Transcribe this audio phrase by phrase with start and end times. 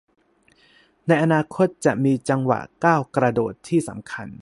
[1.07, 4.31] ในอนาคตจะมีจังหวะก้าวกระโดดที่สำคัญ